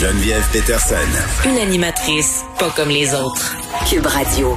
Geneviève 0.00 0.48
Peterson. 0.50 0.94
Une 1.46 1.58
animatrice 1.58 2.42
pas 2.58 2.70
comme 2.74 2.88
les 2.88 3.14
autres. 3.14 3.54
Cube 3.86 4.06
Radio. 4.06 4.56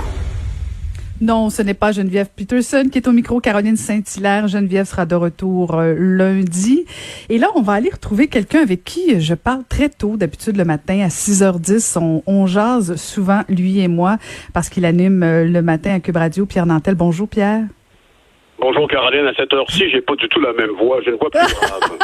Non, 1.20 1.50
ce 1.50 1.62
n'est 1.62 1.73
pas 1.73 1.92
Geneviève 1.92 2.30
Peterson 2.34 2.88
qui 2.89 3.00
est 3.00 3.08
au 3.10 3.12
micro. 3.12 3.42
Caroline 3.42 3.76
Saint-Hilaire. 3.76 4.48
Geneviève 4.48 4.88
sera 4.88 5.06
de 5.06 5.16
retour 5.16 5.76
euh, 5.76 5.96
lundi. 5.98 6.86
Et 7.28 7.40
là, 7.40 7.50
on 7.56 7.62
va 7.62 7.74
aller 7.74 7.90
retrouver 7.90 8.29
quelqu'un 8.29 8.61
avec 8.61 8.86
qui 8.86 9.20
je 9.20 9.34
parle 9.34 9.66
très 9.68 9.89
tôt, 9.89 10.16
d'habitude 10.16 10.56
le 10.56 10.64
matin 10.64 11.02
à 11.02 11.10
6h10. 11.10 12.00
On, 12.00 12.23
on 12.25 12.48
jase 12.48 12.96
souvent, 12.96 13.41
lui 13.50 13.82
et 13.82 13.89
moi, 13.89 14.20
parce 14.54 14.70
qu'il 14.70 14.86
anime 14.86 15.23
euh, 15.23 15.44
le 15.44 15.62
matin 15.62 15.94
à 15.94 16.00
Cube 16.00 16.16
Radio. 16.16 16.46
Pierre 16.46 16.68
Nantel. 16.68 16.96
Bonjour, 16.96 17.28
Pierre. 17.28 17.64
Bonjour 18.64 18.88
Caroline, 18.88 19.27
à 19.27 19.34
cette 19.34 19.52
heure-ci, 19.52 19.89
j'ai 19.89 20.00
pas 20.00 20.16
du 20.16 20.25
tout 20.29 20.39
la 20.39 20.54
même 20.54 20.70
voix, 20.70 21.02
j'ai 21.04 21.11
une 21.11 21.18
voix 21.18 21.29
plus 21.29 21.41
grave. 21.54 22.00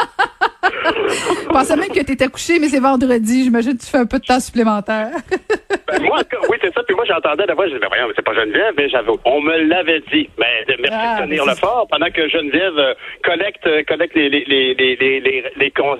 Je 1.08 1.48
pensais 1.48 1.76
même 1.76 1.88
que 1.88 2.04
tu 2.04 2.12
étais 2.12 2.28
couché, 2.28 2.58
mais 2.60 2.68
c'est 2.68 2.80
vendredi. 2.80 3.44
J'imagine 3.44 3.78
que 3.78 3.82
tu 3.82 3.90
fais 3.90 3.98
un 3.98 4.06
peu 4.06 4.18
de 4.18 4.24
temps 4.26 4.40
supplémentaire. 4.40 5.08
ben, 5.88 6.02
moi, 6.02 6.20
oui, 6.50 6.58
c'est 6.60 6.72
ça. 6.74 6.82
Puis 6.82 6.94
moi, 6.94 7.04
j'entendais 7.06 7.46
la 7.46 7.54
voix, 7.54 7.66
je 7.66 7.74
disais, 7.74 7.86
mais 7.90 8.12
c'est 8.14 8.24
pas 8.24 8.34
Geneviève, 8.34 8.74
mais 8.76 8.88
j'avais, 8.90 9.10
on 9.24 9.40
me 9.40 9.56
l'avait 9.68 10.00
dit. 10.12 10.28
Mais 10.38 10.64
ben, 10.68 10.76
merci 10.80 10.98
Ah, 11.00 11.20
de 11.20 11.26
tenir 11.26 11.44
mais 11.46 11.52
le 11.52 11.56
fort 11.56 11.86
pendant 11.90 12.10
que 12.10 12.28
Geneviève 12.28 12.78
euh, 12.78 12.94
collecte, 13.24 13.66
euh, 13.66 13.82
collecte 13.88 14.14
les, 14.14 14.28
les, 14.28 14.44
les, 14.46 14.74
les, 14.74 14.96
les, 14.96 15.20
les, 15.20 15.44
les, 15.56 15.70
comment 15.70 15.96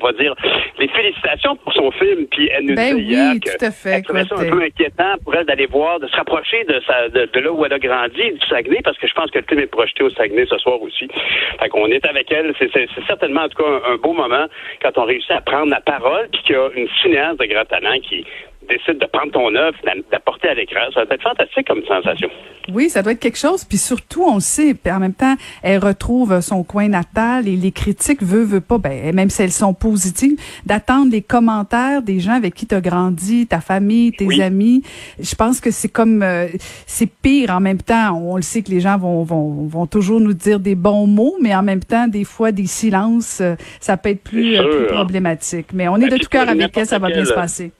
pas 0.00 0.12
dire, 0.12 0.34
les 0.78 0.88
félicitations 0.88 1.56
pour 1.56 1.72
son 1.72 1.90
film. 1.92 2.26
Puis 2.30 2.48
elle 2.52 2.66
nous 2.66 2.74
Ben 2.76 2.96
hier 2.98 3.32
oui, 3.34 3.40
que 3.40 3.50
tout 3.58 3.64
à 3.64 3.70
fait, 3.70 3.90
elle 3.90 4.02
trouvait 4.02 4.24
ça 4.24 4.36
écoute, 4.36 4.46
un 4.46 4.50
peu 4.50 4.62
inquiétant 4.62 5.14
pour 5.24 5.34
elle 5.34 5.46
d'aller 5.46 5.66
voir, 5.66 6.00
de 6.00 6.06
se 6.06 6.16
rapprocher 6.16 6.64
de, 6.64 6.80
sa, 6.86 7.08
de, 7.08 7.28
de 7.32 7.40
là 7.40 7.52
où 7.52 7.64
elle 7.64 7.72
a 7.72 7.78
grandi, 7.78 8.32
du 8.32 8.46
Saguenay, 8.48 8.80
parce 8.84 8.98
que 8.98 9.06
je 9.06 9.14
pense 9.14 9.30
que 9.30 9.38
le 9.38 9.44
film 9.56 9.64
est 9.64 9.66
projeté 9.66 10.02
au 10.02 10.10
Saguenay 10.10 10.46
ce 10.48 10.58
soir 10.58 10.80
aussi. 10.82 11.08
Fait 11.60 11.68
qu'on 11.68 11.86
est 11.86 12.06
avec 12.06 12.30
elle. 12.30 12.54
C'est, 12.58 12.70
certainement, 13.06 13.42
en 13.42 13.48
tout 13.48 13.62
cas, 13.62 13.68
un, 13.68 13.94
un 13.94 13.96
beau 13.96 14.12
moment 14.12 14.46
quand 14.82 14.96
on 14.96 15.04
réussit 15.04 15.30
à 15.30 15.40
prendre 15.40 15.70
la 15.70 15.80
parole, 15.80 16.28
puis 16.32 16.42
qu'il 16.42 16.54
y 16.54 16.58
a 16.58 16.68
une 16.74 16.88
cinéaste 17.02 17.40
de 17.40 17.46
grand 17.46 17.64
talent 17.64 17.98
qui 18.00 18.24
décide 18.68 18.98
de 19.00 19.06
prendre 19.06 19.32
ton 19.32 19.54
œuvre, 19.54 19.76
d'a- 19.84 19.92
d'apporter 20.12 20.48
à 20.48 20.54
l'écran. 20.54 20.80
Ça 20.94 21.04
va 21.04 21.14
être 21.14 21.22
fantastique 21.22 21.66
comme 21.66 21.82
sensation. 21.86 22.28
Oui, 22.72 22.88
ça 22.90 23.02
doit 23.02 23.12
être 23.12 23.20
quelque 23.20 23.38
chose. 23.38 23.64
Puis 23.64 23.78
surtout, 23.78 24.24
on 24.24 24.34
le 24.36 24.40
sait, 24.40 24.74
en 24.90 24.98
même 24.98 25.14
temps, 25.14 25.36
elle 25.62 25.78
retrouve 25.78 26.40
son 26.40 26.64
coin 26.64 26.88
natal 26.88 27.46
et 27.48 27.56
les 27.56 27.70
critiques 27.72 28.22
veut, 28.22 28.42
veut 28.42 28.60
pas, 28.60 28.78
ben, 28.78 29.14
même 29.14 29.30
si 29.30 29.42
elles 29.42 29.52
sont 29.52 29.72
positives, 29.74 30.36
d'attendre 30.64 31.12
les 31.12 31.22
commentaires 31.22 32.02
des 32.02 32.18
gens 32.20 32.32
avec 32.32 32.54
qui 32.54 32.66
tu 32.66 32.74
as 32.74 32.80
grandi, 32.80 33.46
ta 33.46 33.60
famille, 33.60 34.12
tes 34.12 34.26
Oui. 34.26 34.42
amis. 34.42 34.82
Je 35.20 35.34
pense 35.34 35.60
que 35.60 35.70
c'est 35.70 35.88
comme, 35.88 36.22
euh, 36.22 36.48
c'est 36.86 37.06
pire 37.10 37.50
en 37.50 37.60
même 37.60 37.80
temps. 37.80 38.16
On 38.20 38.36
le 38.36 38.42
sait 38.42 38.62
que 38.62 38.70
les 38.70 38.80
gens 38.80 38.98
vont, 38.98 39.22
vont, 39.22 39.66
vont 39.66 39.86
toujours 39.86 40.20
nous 40.20 40.34
dire 40.34 40.58
des 40.58 40.74
bons 40.74 41.06
mots, 41.06 41.36
mais 41.40 41.54
en 41.54 41.62
même 41.62 41.84
temps, 41.84 42.08
des 42.08 42.24
fois, 42.24 42.50
des 42.52 42.66
silences, 42.66 43.40
euh, 43.40 43.54
ça 43.80 43.96
peut 43.96 44.08
être 44.10 44.22
plus, 44.24 44.56
euh, 44.58 44.86
plus 44.86 44.86
problématique. 44.94 45.68
Mais 45.72 45.86
on 45.88 45.96
est 45.96 46.08
Ben, 46.08 46.10
de 46.10 46.16
tout 46.18 46.28
cœur 46.28 46.48
avec 46.48 46.76
elle, 46.76 46.86
ça 46.86 46.98
va 46.98 47.08
bien 47.08 47.24
se 47.24 47.32
passer. 47.32 47.70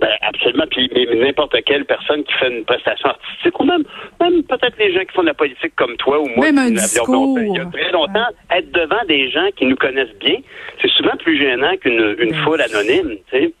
Ben, 0.00 0.08
absolument. 0.22 0.64
Puis 0.70 0.90
mais 0.94 1.06
n'importe 1.26 1.54
quelle 1.66 1.84
personne 1.84 2.24
qui 2.24 2.32
fait 2.34 2.50
une 2.50 2.64
prestation 2.64 3.08
artistique, 3.10 3.58
ou 3.60 3.64
même, 3.64 3.82
même 4.20 4.42
peut-être 4.44 4.76
les 4.78 4.92
gens 4.92 5.00
qui 5.00 5.12
font 5.14 5.22
de 5.22 5.26
la 5.28 5.34
politique 5.34 5.74
comme 5.76 5.96
toi 5.96 6.20
ou 6.20 6.28
moi, 6.36 6.46
Même 6.46 6.58
un 6.58 6.70
discours. 6.70 7.38
il 7.38 7.54
y 7.54 7.58
a 7.58 7.66
très 7.66 7.92
longtemps, 7.92 8.28
être 8.56 8.70
devant 8.72 9.04
des 9.08 9.30
gens 9.30 9.48
qui 9.56 9.66
nous 9.66 9.76
connaissent 9.76 10.16
bien, 10.20 10.36
c'est 10.80 10.90
souvent 10.92 11.16
plus 11.18 11.38
gênant 11.38 11.76
qu'une 11.80 12.16
une 12.18 12.34
foule 12.34 12.60
anonyme. 12.62 13.16
Tu 13.30 13.38
sais. 13.38 13.52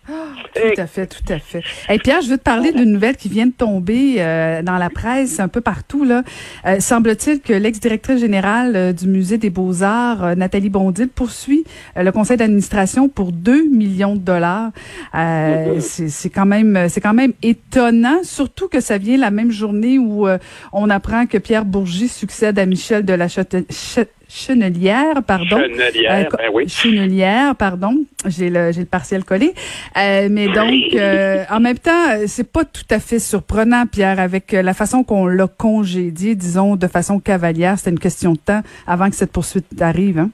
Tout 0.74 0.80
à 0.80 0.86
fait, 0.86 1.06
tout 1.06 1.32
à 1.32 1.38
fait. 1.38 1.62
Et 1.92 1.98
Pierre, 1.98 2.20
je 2.22 2.30
veux 2.30 2.38
te 2.38 2.42
parler 2.42 2.72
d'une 2.72 2.92
nouvelle 2.92 3.16
qui 3.16 3.28
vient 3.28 3.46
de 3.46 3.52
tomber 3.52 4.16
euh, 4.18 4.62
dans 4.62 4.76
la 4.78 4.90
presse 4.90 5.40
un 5.40 5.48
peu 5.48 5.60
partout. 5.60 6.04
Là, 6.04 6.22
Euh, 6.66 6.78
semble-t-il 6.80 7.40
que 7.40 7.52
l'ex-directrice 7.52 8.20
générale 8.20 8.76
euh, 8.76 8.92
du 8.92 9.06
musée 9.08 9.38
des 9.38 9.50
Beaux-Arts, 9.50 10.24
euh, 10.24 10.34
Nathalie 10.34 10.70
Bondil, 10.70 11.08
poursuit 11.08 11.64
euh, 11.96 12.02
le 12.02 12.12
conseil 12.12 12.36
d'administration 12.36 13.08
pour 13.08 13.32
2 13.32 13.64
millions 13.70 14.14
de 14.14 14.20
dollars. 14.20 14.70
Euh, 15.14 15.80
c'est 15.80 16.29
c'est 16.30 16.34
quand 16.36 16.46
même, 16.46 16.86
c'est 16.88 17.00
quand 17.00 17.12
même 17.14 17.32
étonnant, 17.42 18.18
surtout 18.22 18.68
que 18.68 18.80
ça 18.80 18.98
vient 18.98 19.16
la 19.18 19.30
même 19.32 19.50
journée 19.50 19.98
où 19.98 20.28
euh, 20.28 20.38
on 20.72 20.88
apprend 20.88 21.26
que 21.26 21.38
Pierre 21.38 21.64
Bourgie 21.64 22.06
succède 22.08 22.56
à 22.58 22.66
Michel 22.66 23.04
de 23.04 23.12
la 23.14 23.26
Chate- 23.26 23.64
Ch- 23.68 24.06
Chenelière, 24.28 25.22
pardon. 25.26 25.58
Chenelière, 25.58 26.28
Euh, 26.32 26.36
ben 26.38 26.50
oui. 26.54 26.68
Chenelière, 26.68 27.56
pardon. 27.56 27.96
J'ai 28.26 28.48
le, 28.48 28.70
j'ai 28.70 28.80
le 28.80 28.86
partiel 28.86 29.24
collé. 29.24 29.54
Euh, 29.96 30.28
mais 30.30 30.46
donc, 30.46 30.94
euh, 30.94 31.42
en 31.50 31.58
même 31.58 31.78
temps, 31.78 32.10
euh, 32.10 32.24
c'est 32.28 32.44
pas 32.50 32.64
tout 32.64 32.84
à 32.90 33.00
fait 33.00 33.18
surprenant, 33.18 33.86
Pierre, 33.86 34.20
avec 34.20 34.54
euh, 34.54 34.62
la 34.62 34.72
façon 34.72 35.02
qu'on 35.02 35.26
l'a 35.26 35.48
congédié, 35.48 36.36
disons, 36.36 36.76
de 36.76 36.86
façon 36.86 37.18
cavalière. 37.18 37.76
C'était 37.78 37.90
une 37.90 37.98
question 37.98 38.32
de 38.34 38.38
temps 38.38 38.62
avant 38.86 39.10
que 39.10 39.16
cette 39.16 39.32
poursuite 39.32 39.66
arrive. 39.82 40.20
Hein? 40.20 40.30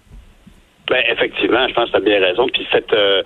Ben, 0.88 1.02
effectivement, 1.08 1.66
je 1.68 1.74
pense 1.74 1.86
que 1.86 1.90
tu 1.90 1.96
as 1.96 2.00
bien 2.00 2.20
raison. 2.20 2.46
Puis 2.52 2.66
cette, 2.70 2.92
euh, 2.92 3.22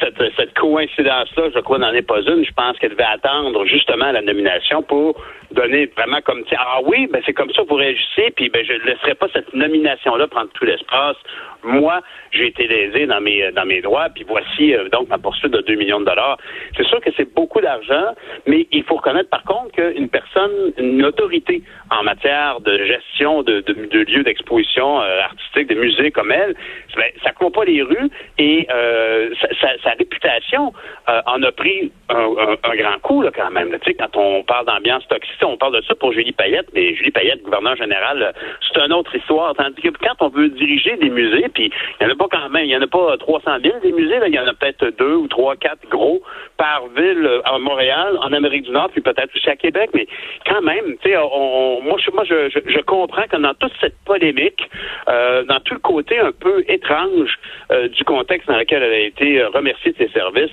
cette, 0.00 0.22
cette 0.36 0.54
coïncidence-là, 0.54 1.50
je 1.54 1.60
crois, 1.60 1.78
n'en 1.78 1.92
est 1.92 2.06
pas 2.06 2.20
une. 2.22 2.44
Je 2.44 2.52
pense 2.52 2.78
qu'elle 2.78 2.92
devait 2.92 3.02
attendre 3.04 3.66
justement 3.66 4.10
la 4.12 4.22
nomination 4.22 4.82
pour 4.82 5.20
donner 5.52 5.86
vraiment 5.96 6.20
comme 6.22 6.44
ah 6.56 6.80
oui, 6.84 7.06
ben 7.12 7.22
c'est 7.24 7.32
comme 7.32 7.50
ça 7.52 7.62
que 7.62 7.68
vous 7.68 7.74
réagissez, 7.76 8.30
puis 8.36 8.48
ben 8.48 8.64
je 8.64 8.72
ne 8.74 8.78
laisserai 8.80 9.14
pas 9.14 9.26
cette 9.32 9.52
nomination-là 9.54 10.26
prendre 10.28 10.50
tout 10.54 10.64
l'espace. 10.64 11.16
Moi, 11.64 12.00
j'ai 12.32 12.48
été 12.48 12.66
lésé 12.66 13.06
dans 13.06 13.20
mes 13.20 13.52
dans 13.52 13.64
mes 13.64 13.80
droits, 13.80 14.08
puis 14.14 14.24
voici 14.26 14.74
euh, 14.74 14.88
donc 14.88 15.08
ma 15.08 15.18
poursuite 15.18 15.52
de 15.52 15.60
2 15.60 15.74
millions 15.76 16.00
de 16.00 16.06
dollars. 16.06 16.36
C'est 16.76 16.86
sûr 16.86 17.00
que 17.00 17.10
c'est 17.16 17.32
beaucoup 17.34 17.60
d'argent, 17.60 18.14
mais 18.46 18.66
il 18.72 18.82
faut 18.82 18.96
reconnaître 18.96 19.30
par 19.30 19.44
contre 19.44 19.70
qu'une 19.72 20.08
personne, 20.08 20.72
une 20.78 21.04
autorité 21.04 21.62
en 21.90 22.02
matière 22.02 22.60
de 22.60 22.84
gestion 22.84 23.42
de, 23.44 23.60
de, 23.60 23.72
de 23.86 23.98
lieux 24.10 24.24
d'exposition 24.24 25.00
euh, 25.02 25.20
artistique, 25.20 25.68
de 25.68 25.74
musées 25.76 26.10
comme 26.10 26.32
elle, 26.32 26.54
ben, 26.96 27.10
ça 27.22 27.30
court 27.32 27.52
pas 27.52 27.64
les 27.64 27.82
rues 27.82 28.10
et 28.38 28.66
euh, 28.70 29.30
sa, 29.60 29.78
sa- 29.82 29.90
réputation 29.92 30.72
euh, 31.08 31.20
en 31.26 31.42
a 31.42 31.52
pris 31.52 31.92
un, 32.08 32.16
un- 32.16 32.56
un 32.70 32.76
grand 32.76 32.98
coup 33.02 33.22
là, 33.22 33.30
quand 33.34 33.50
même. 33.50 33.70
Tu 33.82 33.90
sais, 33.90 33.94
quand 33.94 34.16
on 34.16 34.42
parle 34.42 34.66
d'ambiance 34.66 35.06
toxique, 35.08 35.41
on 35.44 35.56
parle 35.56 35.76
de 35.76 35.82
ça 35.82 35.94
pour 35.94 36.12
Julie 36.12 36.32
Payette, 36.32 36.68
mais 36.74 36.94
Julie 36.94 37.10
Payette, 37.10 37.42
gouverneur 37.42 37.76
général, 37.76 38.22
euh, 38.22 38.32
c'est 38.60 38.80
une 38.80 38.92
autre 38.92 39.14
histoire. 39.14 39.54
Tandis 39.54 39.80
que 39.80 39.88
quand 39.88 40.16
on 40.20 40.28
veut 40.28 40.48
diriger 40.48 40.96
des 40.96 41.10
musées, 41.10 41.48
puis 41.52 41.70
il 42.00 42.04
y 42.04 42.06
en 42.06 42.12
a 42.12 42.16
pas 42.16 42.28
quand 42.30 42.48
même, 42.50 42.64
il 42.64 42.70
y 42.70 42.76
en 42.76 42.82
a 42.82 42.86
pas 42.86 43.16
300 43.18 43.50
000 43.62 43.80
des 43.82 43.92
musées, 43.92 44.18
il 44.26 44.34
y 44.34 44.38
en 44.38 44.46
a 44.46 44.54
peut-être 44.54 44.96
deux 44.98 45.14
ou 45.14 45.28
trois, 45.28 45.56
quatre 45.56 45.88
gros 45.88 46.22
par 46.56 46.86
ville 46.96 47.26
euh, 47.26 47.40
à 47.44 47.58
Montréal, 47.58 48.18
en 48.20 48.32
Amérique 48.32 48.64
du 48.64 48.70
Nord, 48.70 48.90
puis 48.90 49.00
peut-être 49.00 49.34
aussi 49.34 49.50
à 49.50 49.56
Québec, 49.56 49.90
mais 49.94 50.06
quand 50.46 50.62
même, 50.62 50.96
tu 51.02 51.10
sais, 51.10 51.16
moi, 51.16 51.96
je, 51.98 52.10
moi 52.10 52.24
je, 52.24 52.50
je, 52.50 52.58
je 52.66 52.80
comprends 52.80 53.24
que 53.28 53.36
dans 53.36 53.54
toute 53.54 53.72
cette 53.80 53.96
polémique, 54.04 54.68
euh, 55.08 55.44
dans 55.44 55.60
tout 55.60 55.74
le 55.74 55.80
côté 55.80 56.18
un 56.18 56.32
peu 56.32 56.64
étrange 56.68 57.38
euh, 57.70 57.88
du 57.88 58.04
contexte 58.04 58.48
dans 58.48 58.56
lequel 58.56 58.82
elle 58.82 58.92
a 58.92 58.98
été 58.98 59.40
euh, 59.40 59.48
remerciée 59.48 59.92
de 59.92 59.98
ses 59.98 60.08
services, 60.08 60.52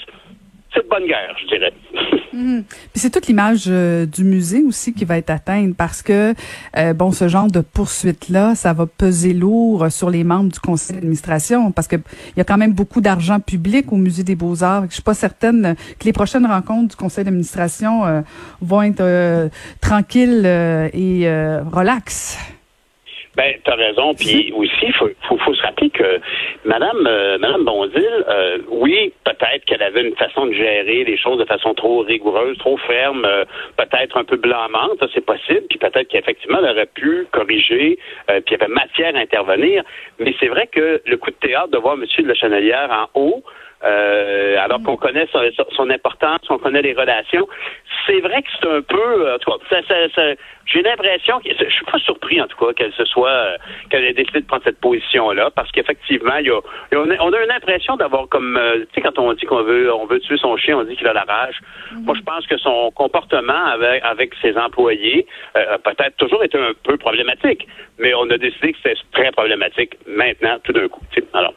c'est 0.74 0.84
de 0.84 0.90
bonne 0.90 1.06
guerre, 1.06 1.36
je 1.42 1.48
dirais. 1.48 1.74
Mhm. 2.32 2.64
Puis 2.64 3.02
c'est 3.02 3.10
toute 3.10 3.26
l'image 3.26 3.64
euh, 3.68 4.06
du 4.06 4.24
musée 4.24 4.64
aussi 4.64 4.94
qui 4.94 5.04
va 5.04 5.18
être 5.18 5.32
atteinte 5.32 5.76
parce 5.76 6.04
que 6.04 6.36
euh, 6.78 6.94
bon 6.94 7.12
ce 7.12 7.28
genre 7.28 7.48
de 7.48 7.62
poursuite 7.62 8.30
là, 8.30 8.54
ça 8.54 8.72
va 8.72 8.86
peser 8.86 9.34
lourd 9.34 9.92
sur 9.92 10.12
les 10.12 10.24
membres 10.24 10.52
du 10.52 10.60
conseil 10.60 10.96
d'administration 10.96 11.72
parce 11.72 11.88
que 11.88 11.96
il 11.96 12.38
y 12.38 12.42
a 12.42 12.44
quand 12.44 12.58
même 12.58 12.74
beaucoup 12.74 13.02
d'argent 13.02 13.40
public 13.40 13.92
au 13.92 13.98
musée 13.98 14.24
des 14.24 14.36
Beaux-Arts. 14.36 14.86
Je 14.90 14.94
suis 14.94 15.04
pas 15.04 15.16
certaine 15.16 15.76
que 15.98 16.06
les 16.06 16.14
prochaines 16.14 16.46
rencontres 16.46 16.90
du 16.90 16.96
conseil 16.96 17.24
d'administration 17.24 18.06
euh, 18.06 18.22
vont 18.62 18.84
être 18.84 19.50
tranquilles 19.82 20.46
et 20.46 21.28
euh, 21.28 21.64
relax. 21.64 22.38
Ben, 23.36 23.56
t'as 23.64 23.76
raison. 23.76 24.14
Puis 24.16 24.52
aussi, 24.56 24.86
il 24.88 24.94
faut, 24.94 25.10
faut, 25.28 25.38
faut 25.38 25.54
se 25.54 25.62
rappeler 25.62 25.90
que 25.90 26.20
Madame, 26.66 27.06
euh, 27.08 27.38
Madame 27.38 27.64
Bondil, 27.64 28.26
euh, 28.28 28.58
oui, 28.70 29.14
peut-être 29.24 29.66
qu'elle 29.66 29.84
avait 29.84 30.02
une 30.02 30.16
façon 30.16 30.48
de 30.48 30.54
gérer 30.54 31.04
les 31.04 31.18
choses 31.18 31.38
de 31.38 31.46
façon 31.46 31.74
trop 31.74 32.00
rigoureuse, 32.00 32.58
trop 32.58 32.78
ferme, 32.78 33.26
euh, 33.26 33.46
peut-être 33.78 34.18
un 34.18 34.24
peu 34.24 34.38
blâmante, 34.38 35.00
ça, 35.00 35.08
c'est 35.14 35.26
possible. 35.26 35.64
Puis 35.70 35.80
peut-être 35.80 36.08
qu'effectivement, 36.08 36.60
elle 36.60 36.72
aurait 36.72 36.88
pu 36.88 37.28
corriger, 37.32 38.00
euh, 38.30 38.42
puis 38.42 38.56
il 38.56 38.60
y 38.60 38.64
avait 38.64 38.74
matière 38.74 39.16
à 39.16 39.20
intervenir. 39.20 39.84
Mais 40.20 40.34
c'est 40.40 40.48
vrai 40.48 40.68
que 40.68 41.02
le 41.06 41.18
coup 41.18 41.30
de 41.30 41.48
théâtre 41.48 41.70
de 41.70 41.78
voir 41.78 41.94
M. 41.96 42.06
de 42.18 42.28
la 42.28 42.36
Chenelière 42.36 42.90
en 42.92 43.20
haut, 43.20 43.44
euh, 43.84 44.58
alors 44.60 44.82
qu'on 44.84 44.98
connaît 44.98 45.28
son, 45.32 45.40
son 45.76 45.90
importance, 45.90 46.40
qu'on 46.48 46.58
connaît 46.58 46.82
les 46.82 46.94
relations. 46.94 47.48
C'est 48.06 48.20
vrai 48.20 48.42
que 48.42 48.48
c'est 48.60 48.68
un 48.68 48.82
peu, 48.82 48.98
euh, 49.28 49.36
en 49.36 49.40
tout 49.40 49.52
cas, 49.52 49.58
ça, 49.70 49.82
ça, 49.88 49.96
ça- 50.16 50.36
j'ai 50.66 50.82
l'impression, 50.84 51.40
que, 51.40 51.50
je 51.58 51.70
suis 51.74 51.86
pas 51.86 51.98
surpris 52.00 52.40
en 52.42 52.48
tout 52.48 52.58
cas 52.64 52.74
qu'elle 52.74 52.94
se 52.94 53.06
soit, 53.06 53.30
euh, 53.30 53.58
qu'elle 53.90 54.04
ait 54.04 54.14
décidé 54.14 54.42
de 54.42 54.46
prendre 54.46 54.64
cette 54.64 54.80
position-là, 54.80 55.50
parce 55.56 55.72
qu'effectivement, 55.72 56.36
il 56.38 56.48
y 56.48 56.50
a, 56.52 56.60
on, 56.94 57.10
a, 57.10 57.16
on 57.22 57.34
a 57.34 57.44
une 57.44 57.52
impression 57.52 57.96
d'avoir 57.96 58.28
comme, 58.28 58.58
euh, 58.58 58.80
tu 58.80 58.96
sais, 58.96 59.02
quand 59.02 59.18
on 59.18 59.34
dit 59.34 59.46
qu'on 59.46 59.64
veut, 59.64 59.94
on 59.94 60.06
veut 60.06 60.20
tuer 60.20 60.38
son 60.38 60.58
chien, 60.58 60.78
on 60.78 60.84
dit 60.84 60.96
qu'il 60.96 61.08
a 61.08 61.14
la 61.14 61.24
rage. 61.24 61.60
Moi, 62.04 62.16
je 62.18 62.22
pense 62.22 62.46
que 62.48 62.58
son 62.58 62.92
comportement 62.92 63.66
avec, 63.66 64.04
avec 64.04 64.34
ses 64.42 64.58
employés 64.58 65.26
euh, 65.58 65.76
a 65.76 65.78
peut-être 65.80 66.18
toujours 66.18 66.44
été 66.44 66.58
un 66.58 66.72
peu 66.84 66.98
problématique, 66.98 67.68
mais 67.98 68.14
on 68.14 68.30
a 68.30 68.38
décidé 68.38 68.74
que 68.74 68.78
c'était 68.84 69.00
très 69.14 69.32
problématique 69.32 69.96
maintenant, 70.06 70.58
tout 70.64 70.74
d'un 70.74 70.88
coup. 70.88 71.02
Alors. 71.34 71.54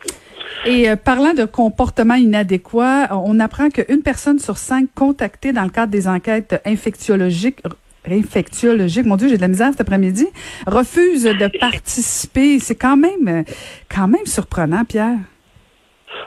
Et 0.65 0.89
euh, 0.89 0.97
parlant 0.97 1.35
de 1.35 1.45
comportement 1.45 2.15
inadéquat, 2.15 3.09
on 3.11 3.41
apprend 3.41 3.69
qu'une 3.71 4.03
personne 4.03 4.39
sur 4.39 4.57
cinq 4.57 4.89
contactée 4.95 5.53
dans 5.53 5.65
le 5.65 5.71
cadre 5.71 5.91
des 5.91 6.09
enquêtes 6.09 6.61
infectiologiques 6.65 7.61
infectiologiques, 8.11 9.07
mon 9.07 9.17
Dieu, 9.17 9.29
j'ai 9.29 9.37
de 9.37 9.43
la 9.43 9.49
misère 9.49 9.71
cet 9.71 9.83
après-midi, 9.83 10.27
refuse 10.67 11.25
de 11.25 11.59
participer. 11.59 12.59
C'est 12.59 12.75
quand 12.75 12.97
même, 12.97 13.45
quand 13.89 14.09
même 14.09 14.27
surprenant, 14.27 14.85
Pierre. 14.85 15.19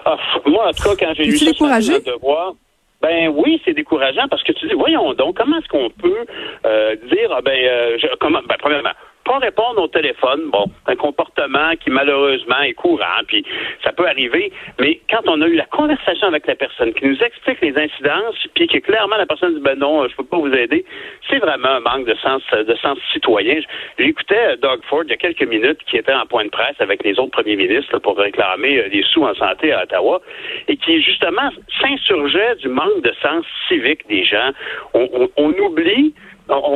Ah, 0.05 0.17
moi, 0.45 0.69
en 0.69 0.71
tout 0.71 0.83
cas, 0.83 0.95
quand 0.97 1.13
j'ai 1.15 1.25
lu 1.25 1.37
ça 1.37 1.45
découragé? 1.45 1.99
devoir, 1.99 2.53
ben 3.01 3.27
oui, 3.35 3.61
c'est 3.65 3.73
décourageant 3.73 4.27
parce 4.29 4.43
que 4.43 4.51
tu 4.53 4.67
dis, 4.67 4.73
voyons 4.73 5.13
donc, 5.13 5.37
comment 5.37 5.57
est-ce 5.57 5.67
qu'on 5.67 5.89
peut 5.89 6.25
euh, 6.65 6.95
dire, 7.11 7.29
ah, 7.31 7.41
ben, 7.41 7.51
euh, 7.51 7.97
je, 7.99 8.07
comment, 8.19 8.39
ben, 8.47 8.55
premièrement, 8.59 8.93
pas 9.25 9.39
répondre 9.39 9.81
au 9.81 9.87
téléphone, 9.87 10.49
bon, 10.51 10.65
un 10.85 10.95
comportement 10.95 11.75
qui 11.83 11.89
malheureusement 11.89 12.61
est 12.61 12.73
courant, 12.73 13.21
puis 13.27 13.43
ça 13.83 13.91
peut 13.91 14.07
arriver, 14.07 14.51
mais 14.79 14.99
quand 15.09 15.21
on 15.25 15.41
a 15.41 15.47
eu 15.47 15.55
la 15.55 15.65
conversation 15.65 16.27
avec 16.27 16.45
la 16.45 16.55
personne 16.55 16.93
qui 16.93 17.05
nous 17.05 17.17
explique 17.21 17.59
les 17.61 17.75
incidences, 17.75 18.35
puis 18.53 18.67
que 18.67 18.77
clairement 18.77 19.17
la 19.17 19.25
personne 19.25 19.55
dit 19.55 19.61
ben 19.61 19.77
non, 19.79 20.07
je 20.07 20.15
peux 20.15 20.23
pas 20.23 20.37
vous 20.37 20.53
aider, 20.53 20.85
c'est 21.27 21.39
vraiment 21.39 21.69
un 21.69 21.79
manque 21.79 22.05
de 22.05 22.15
sens 22.15 22.43
de 22.51 22.75
sens 22.75 22.99
citoyen. 23.11 23.59
J'écoutais 23.97 24.53
euh, 24.53 24.55
Doug 24.57 24.81
Ford 24.87 25.03
il 25.03 25.09
y 25.09 25.13
a 25.13 25.17
quelques 25.17 25.47
minutes 25.47 25.79
qui 25.87 25.97
était 25.97 26.13
en 26.13 26.25
point 26.27 26.45
de 26.45 26.49
presse 26.49 26.79
avec 26.79 27.03
les 27.03 27.19
autres 27.19 27.31
premiers 27.31 27.55
ministres 27.55 27.97
pour 27.99 28.17
réclamer 28.17 28.77
euh, 28.77 28.89
des 28.89 29.03
sous 29.03 29.23
en 29.23 29.33
santé 29.33 29.73
à 29.73 29.83
Ottawa 29.83 30.21
et 30.67 30.77
qui 30.77 31.01
justement 31.01 31.49
s'insurgeait 31.81 32.55
du 32.57 32.69
manque 32.69 33.01
de 33.01 33.13
sens 33.21 33.43
civique 33.67 34.07
des 34.07 34.23
gens. 34.23 34.51
On, 34.93 35.09
on, 35.13 35.29
on 35.37 35.49
oublie 35.65 36.13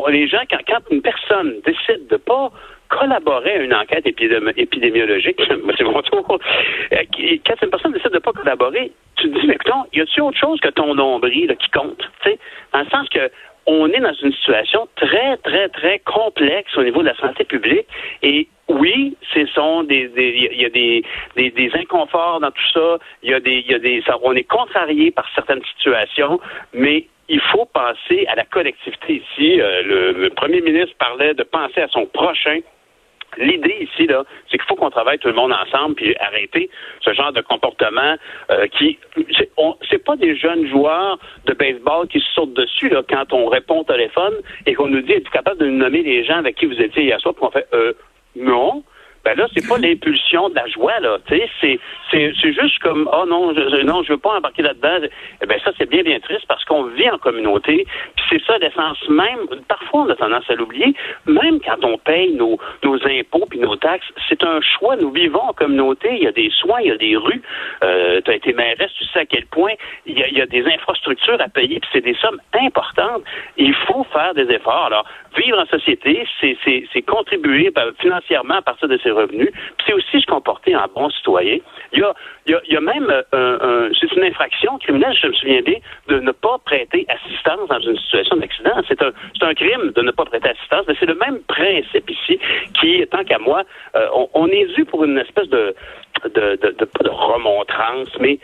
les 0.09 0.27
gens, 0.27 0.41
quand, 0.49 0.59
quand, 0.67 0.79
une 0.91 1.01
personne 1.01 1.55
décide 1.65 2.07
de 2.07 2.17
pas 2.17 2.51
collaborer 2.89 3.51
à 3.51 3.57
une 3.57 3.73
enquête 3.73 4.05
épidémiologique, 4.05 5.39
c'est 5.77 5.83
mon 5.83 6.01
tour, 6.01 6.39
euh, 6.91 6.97
quand 7.45 7.61
une 7.61 7.69
personne 7.69 7.93
décide 7.93 8.11
de 8.11 8.19
pas 8.19 8.33
collaborer, 8.33 8.91
tu 9.15 9.29
te 9.29 9.39
dis, 9.39 9.47
mais 9.47 9.55
écoute, 9.55 9.71
y 9.93 10.01
a-t-il 10.01 10.21
autre 10.23 10.37
chose 10.37 10.59
que 10.59 10.69
ton 10.69 10.95
nombril 10.95 11.55
qui 11.59 11.69
compte? 11.69 12.01
sais, 12.23 12.39
dans 12.73 12.79
le 12.79 12.89
sens 12.89 13.07
que 13.09 13.29
on 13.65 13.87
est 13.89 13.99
dans 13.99 14.13
une 14.13 14.33
situation 14.33 14.87
très, 14.95 15.37
très, 15.37 15.69
très 15.69 15.99
complexe 15.99 16.75
au 16.75 16.83
niveau 16.83 17.01
de 17.01 17.07
la 17.07 17.15
santé 17.17 17.43
publique 17.43 17.85
et 18.23 18.47
oui, 18.67 19.15
ce 19.33 19.45
sont 19.47 19.83
des, 19.83 20.11
il 20.15 20.61
y 20.61 20.65
a 20.65 20.69
des, 20.69 21.03
des, 21.35 21.51
des, 21.51 21.71
inconforts 21.73 22.39
dans 22.39 22.51
tout 22.51 22.69
ça. 22.71 22.97
Il 23.23 23.31
y 23.31 23.33
a 23.33 23.39
des, 23.39 23.63
il 23.65 23.71
y 23.71 23.73
a 23.73 23.79
des, 23.79 24.03
on 24.23 24.33
est 24.33 24.43
contrarié 24.43 25.11
par 25.11 25.25
certaines 25.33 25.63
situations, 25.75 26.39
mais 26.73 27.07
il 27.29 27.39
faut 27.39 27.65
penser 27.65 28.25
à 28.27 28.35
la 28.35 28.43
collectivité 28.43 29.21
ici. 29.23 29.61
Euh, 29.61 30.13
le, 30.13 30.29
premier 30.31 30.61
ministre 30.61 30.95
parlait 30.97 31.33
de 31.33 31.43
penser 31.43 31.81
à 31.81 31.87
son 31.87 32.05
prochain. 32.07 32.59
L'idée 33.37 33.77
ici, 33.81 34.07
là, 34.07 34.23
c'est 34.49 34.57
qu'il 34.57 34.65
faut 34.67 34.75
qu'on 34.75 34.89
travaille 34.89 35.19
tout 35.19 35.27
le 35.27 35.35
monde 35.35 35.53
ensemble 35.53 35.93
puis 35.93 36.15
arrêter 36.17 36.67
ce 37.01 37.13
genre 37.13 37.31
de 37.31 37.41
comportement 37.41 38.15
euh, 38.49 38.65
qui, 38.67 38.97
c'est 39.89 40.03
pas 40.03 40.15
des 40.15 40.35
jeunes 40.35 40.67
joueurs 40.67 41.19
de 41.45 41.53
baseball 41.53 42.07
qui 42.07 42.19
se 42.19 42.31
sautent 42.33 42.55
dessus 42.55 42.89
là 42.89 43.03
quand 43.07 43.31
on 43.31 43.47
répond 43.47 43.81
au 43.81 43.83
téléphone 43.83 44.33
et 44.65 44.73
qu'on 44.73 44.87
nous 44.87 45.01
dit 45.01 45.13
êtes-vous 45.13 45.29
capable 45.29 45.59
de 45.59 45.67
nommer 45.67 46.01
les 46.01 46.23
gens 46.25 46.37
avec 46.37 46.55
qui 46.55 46.65
vous 46.65 46.81
étiez 46.81 47.03
hier 47.03 47.19
soir? 47.19 47.35
Puis 47.35 47.45
on 47.45 47.51
fait 47.51 47.67
euh, 47.73 47.93
non 48.35 48.83
ben 49.23 49.37
là, 49.37 49.47
c'est 49.53 49.67
pas 49.67 49.77
l'impulsion 49.81 50.49
de 50.49 50.55
la 50.55 50.67
joie, 50.67 50.99
là. 50.99 51.17
C'est, 51.27 51.49
c'est, 51.61 51.79
c'est 52.11 52.53
juste 52.53 52.79
comme, 52.79 53.09
oh 53.11 53.25
non, 53.27 53.53
je, 53.53 53.81
non, 53.83 54.03
je 54.03 54.13
veux 54.13 54.17
pas 54.17 54.37
embarquer 54.37 54.63
là-dedans. 54.63 55.07
Eh 55.41 55.45
ben 55.45 55.59
ça, 55.63 55.71
c'est 55.77 55.89
bien, 55.89 56.03
bien 56.03 56.19
triste 56.19 56.45
parce 56.47 56.63
qu'on 56.65 56.83
vit 56.83 57.09
en 57.09 57.17
communauté. 57.17 57.85
Puis 58.15 58.25
c'est 58.29 58.43
ça 58.45 58.57
l'essence 58.57 58.97
même. 59.09 59.47
Parfois, 59.67 60.01
on 60.01 60.09
a 60.09 60.15
tendance 60.15 60.49
à 60.49 60.55
l'oublier. 60.55 60.93
Même 61.25 61.59
quand 61.61 61.83
on 61.83 61.97
paye 61.97 62.33
nos, 62.33 62.57
nos 62.83 62.95
impôts 63.05 63.45
puis 63.49 63.59
nos 63.59 63.75
taxes, 63.75 64.07
c'est 64.27 64.43
un 64.43 64.59
choix. 64.61 64.95
Nous 64.95 65.11
vivons 65.11 65.41
en 65.41 65.53
communauté. 65.53 66.09
Il 66.13 66.23
y 66.23 66.27
a 66.27 66.31
des 66.31 66.49
soins, 66.51 66.79
il 66.81 66.87
y 66.87 66.91
a 66.91 66.97
des 66.97 67.15
rues. 67.15 67.41
Euh, 67.83 68.21
tu 68.23 68.31
as 68.31 68.35
été 68.35 68.53
mairesse, 68.53 68.91
tu 68.97 69.05
sais 69.05 69.19
à 69.19 69.25
quel 69.25 69.45
point 69.45 69.73
il 70.05 70.17
y 70.17 70.23
a, 70.23 70.27
il 70.27 70.37
y 70.37 70.41
a 70.41 70.45
des 70.45 70.65
infrastructures 70.65 71.39
à 71.39 71.49
payer. 71.49 71.79
Puis 71.79 71.89
c'est 71.93 72.01
des 72.01 72.15
sommes 72.15 72.39
importantes. 72.53 73.23
Il 73.57 73.73
faut 73.73 74.05
faire 74.11 74.33
des 74.33 74.49
efforts. 74.51 74.85
Alors, 74.85 75.05
vivre 75.35 75.59
en 75.59 75.65
société, 75.65 76.25
c'est, 76.39 76.57
c'est, 76.63 76.85
c'est 76.93 77.01
contribuer 77.01 77.71
ben, 77.71 77.91
financièrement 77.99 78.55
à 78.55 78.61
partir 78.61 78.87
de 78.87 78.97
ces 79.03 79.08
revenus. 79.11 79.51
Puis 79.51 79.85
c'est 79.87 79.93
aussi 79.93 80.21
se 80.21 80.25
comporter 80.25 80.75
en 80.75 80.85
bon 80.93 81.09
citoyen. 81.09 81.57
Il 81.93 81.99
y 81.99 82.03
a, 82.03 82.13
il 82.45 82.73
y 82.73 82.77
a, 82.77 82.81
même, 82.81 83.09
euh, 83.33 83.89
un, 83.89 83.93
c'est 83.99 84.11
une 84.15 84.23
infraction 84.23 84.77
criminelle, 84.79 85.15
je 85.19 85.27
me 85.27 85.33
souviens 85.33 85.61
bien, 85.61 85.77
de 86.07 86.19
ne 86.19 86.31
pas 86.31 86.57
prêter 86.65 87.05
assistance 87.09 87.67
dans 87.67 87.79
une 87.79 87.97
situation 87.97 88.37
d'accident. 88.37 88.71
C'est 88.87 89.01
un, 89.01 89.11
c'est 89.37 89.45
un 89.45 89.53
crime 89.53 89.91
de 89.95 90.01
ne 90.01 90.11
pas 90.11 90.25
prêter 90.25 90.49
assistance, 90.49 90.85
mais 90.87 90.95
c'est 90.99 91.05
le 91.05 91.15
même 91.15 91.39
principe 91.47 92.09
ici 92.09 92.39
qui, 92.79 93.05
tant 93.07 93.23
qu'à 93.23 93.39
moi, 93.39 93.63
euh, 93.95 94.07
on, 94.33 94.47
est 94.47 94.65
dû 94.75 94.85
pour 94.85 95.03
une 95.03 95.17
espèce 95.17 95.47
de, 95.49 95.75
de, 96.23 96.55
de, 96.55 96.75
de, 96.77 96.85
pas 96.85 97.03
de 97.03 97.09
remontrance, 97.09 98.09
mais 98.19 98.39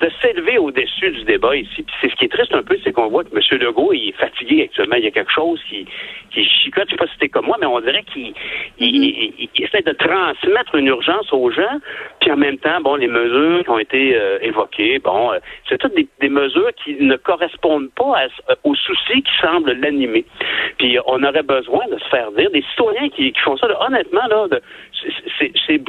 de 0.00 0.10
s'élever 0.22 0.58
au-dessus 0.58 1.10
du 1.10 1.24
débat 1.24 1.56
ici. 1.56 1.82
Puis 1.82 1.94
c'est 2.00 2.10
ce 2.10 2.16
qui 2.16 2.24
est 2.24 2.32
triste 2.32 2.54
un 2.54 2.62
peu, 2.62 2.76
c'est 2.82 2.92
qu'on 2.92 3.08
voit 3.08 3.24
que 3.24 3.30
M. 3.34 3.60
Legault 3.60 3.92
il 3.92 4.08
est 4.08 4.18
fatigué 4.18 4.62
actuellement. 4.62 4.96
Il 4.96 5.04
y 5.04 5.08
a 5.08 5.10
quelque 5.10 5.32
chose 5.32 5.60
qui, 5.68 5.86
qui 6.30 6.44
chicote. 6.44 6.86
Je 6.86 6.92
sais 6.92 6.96
pas 6.96 7.06
si 7.06 7.12
c'était 7.14 7.28
comme 7.28 7.46
moi, 7.46 7.56
mais 7.60 7.66
on 7.66 7.80
dirait 7.80 8.04
qu'il 8.04 8.32
il, 8.78 9.48
essaie 9.58 9.82
de 9.82 9.92
transmettre 9.92 10.74
une 10.74 10.86
urgence 10.86 11.30
aux 11.32 11.50
gens. 11.50 11.78
Puis 12.20 12.32
en 12.32 12.36
même 12.36 12.56
temps, 12.58 12.80
bon, 12.80 12.96
les 12.96 13.08
mesures 13.08 13.62
qui 13.62 13.70
ont 13.70 13.78
été 13.78 14.16
euh, 14.16 14.38
évoquées, 14.40 14.98
bon, 15.00 15.32
euh, 15.32 15.38
c'est 15.68 15.78
toutes 15.78 15.94
des, 15.94 16.08
des, 16.20 16.30
mesures 16.30 16.70
qui 16.82 16.94
ne 16.94 17.16
correspondent 17.16 17.90
pas 17.94 18.24
à, 18.48 18.54
aux 18.64 18.74
soucis 18.74 19.22
qui 19.22 19.32
semblent 19.40 19.72
l'animer. 19.72 20.24
Puis 20.78 20.98
on 21.06 21.22
aurait 21.22 21.42
besoin 21.42 21.86
de 21.88 21.98
se 21.98 22.08
faire 22.08 22.32
dire 22.32 22.50
des 22.50 22.62
citoyens 22.70 23.08
qui, 23.10 23.32
qui 23.32 23.40
font 23.40 23.56
ça. 23.58 23.68
Là, 23.68 23.76
honnêtement, 23.86 24.26
là, 24.28 24.46
c'est 25.66 25.82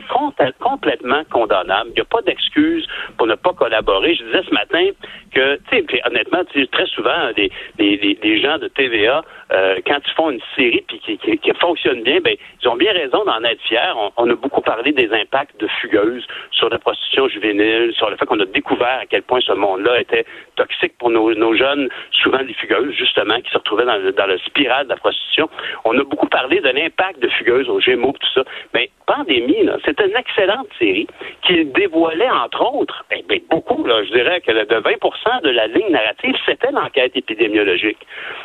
complètement 0.60 1.24
condamnable. 1.32 1.92
Il 1.92 1.96
n'y 1.96 2.02
a 2.02 2.06
pas 2.06 2.22
d'excuse 2.22 2.86
pour 3.18 3.28
ne 3.28 3.36
pas 3.36 3.54
collaborer. 3.54 4.01
Je 4.04 4.24
disais 4.24 4.42
ce 4.48 4.54
matin 4.54 4.90
que, 5.34 5.60
honnêtement, 6.08 6.44
très 6.72 6.86
souvent, 6.88 7.30
les, 7.38 8.42
gens 8.42 8.58
de 8.58 8.68
TVA, 8.68 9.24
euh, 9.52 9.80
quand 9.86 10.00
ils 10.06 10.14
font 10.14 10.32
une 10.32 10.42
série 10.56 10.84
puis 10.88 11.00
qui, 11.18 11.52
fonctionne 11.60 12.02
bien, 12.02 12.20
ben, 12.22 12.36
ils 12.62 12.68
ont 12.68 12.76
bien 12.76 12.92
raison 12.92 13.24
d'en 13.26 13.44
être 13.44 13.62
fiers. 13.62 13.94
On, 14.18 14.30
a 14.30 14.36
beaucoup 14.36 14.62
parlé 14.62 14.92
des 14.92 15.12
impacts 15.14 15.60
de 15.60 15.68
fugueuses 15.68 16.26
sur 16.52 16.70
la 16.70 16.80
prostitution 16.80 17.28
juvénile, 17.28 17.94
sur 17.96 18.10
le 18.10 18.16
fait 18.16 18.26
qu'on 18.26 18.40
a 18.40 18.46
découvert 18.46 19.00
à 19.02 19.06
quel 19.06 19.22
point 19.22 19.40
ce 19.42 19.52
monde-là 19.52 20.02
était 20.02 20.26
toxique 20.56 20.98
pour 20.98 21.10
nos, 21.10 21.56
jeunes, 21.56 21.90
souvent 22.12 22.44
des 22.44 22.54
fugueuses, 22.54 22.94
justement, 22.96 23.40
qui 23.42 23.52
se 23.52 23.58
retrouvaient 23.58 23.86
dans 23.86 24.28
le 24.28 24.38
spirale 24.40 24.86
de 24.86 24.90
la 24.90 24.98
prostitution. 24.98 25.50
On 25.86 25.98
a 26.00 26.04
beaucoup 26.04 26.28
parlé 26.28 26.60
de 26.60 26.70
l'impact 26.70 27.20
de 27.20 27.30
fugueuses 27.30 27.70
aux 27.70 27.80
Gémeaux, 27.80 28.14
tout 28.20 28.34
ça. 28.34 28.44
Mais 28.74 28.90
pandémie, 29.06 29.70
c'était 29.86 30.08
une 30.08 30.16
excellente 30.16 30.68
série 30.80 31.08
qui 31.46 31.66
dévoilait, 31.66 32.30
entre 32.30 32.62
autres, 32.74 33.06
ben, 33.10 33.22
ben, 33.28 33.40
beaucoup, 33.50 33.84
je 34.06 34.12
dirais 34.12 34.42
que 34.42 34.52
de 34.52 34.76
20% 34.76 35.42
de 35.44 35.50
la 35.50 35.68
ligne 35.68 35.92
narrative, 35.92 36.36
c'était 36.46 36.72
l'enquête 36.72 37.16
épidémiologique. 37.16 37.98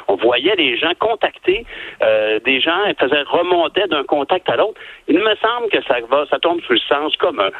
On 0.09 0.17
voyait 0.17 0.55
les 0.57 0.77
gens 0.77 0.93
contacter, 0.99 1.65
euh, 2.03 2.39
des 2.41 2.61
gens 2.61 2.79
faisaient 2.99 3.23
remonter 3.23 3.87
d'un 3.89 4.05
contact 4.05 4.49
à 4.49 4.57
l'autre. 4.57 4.81
Il 5.09 5.19
me 5.19 5.35
semble 5.37 5.69
que 5.71 5.83
ça 5.85 5.97
va, 6.09 6.27
ça 6.31 6.39
tombe 6.39 6.61
sur 6.63 6.75
le 6.75 6.81
sens 6.81 7.17
commun 7.17 7.51